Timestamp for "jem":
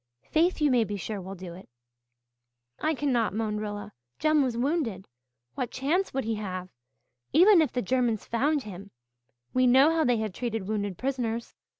4.17-4.41